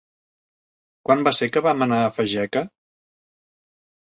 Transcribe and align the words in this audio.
Quan 1.07 1.21
va 1.27 1.33
ser 1.39 1.49
que 1.57 1.63
vam 1.67 1.85
anar 1.87 2.01
a 2.07 2.09
Fageca? 2.17 2.65